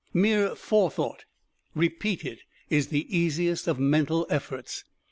[0.15, 1.25] Mere forethought
[1.75, 2.39] repeated
[2.71, 4.83] is the easiest of mental efforts.